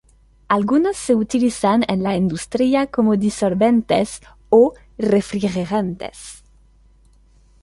[0.47, 6.43] Algunos se utilizan en la industria como disolventes o refrigerantes.